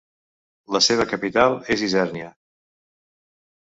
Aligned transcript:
La 0.77 0.81
seva 0.85 1.07
capital 1.13 1.59
és 1.77 1.87
Isernia. 1.91 2.35